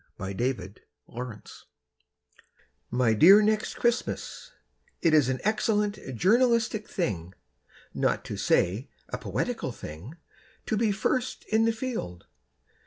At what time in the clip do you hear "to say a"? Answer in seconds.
8.25-9.19